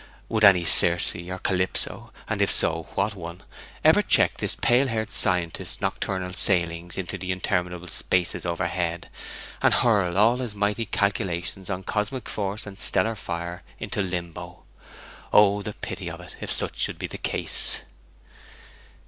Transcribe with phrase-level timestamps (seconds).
[0.29, 3.43] Would any Circe or Calypso and if so, what one?
[3.83, 9.09] ever check this pale haired scientist's nocturnal sailings into the interminable spaces overhead,
[9.61, 14.63] and hurl all his mighty calculations on cosmic force and stellar fire into Limbo?
[15.31, 17.81] Oh, the pity of it, if such should be the case!